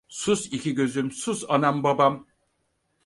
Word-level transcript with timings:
Sus 0.09 0.45
iki 0.51 0.73
gözüm, 0.75 1.11
sus 1.11 1.43
anam 1.49 1.83
babam! 1.83 2.27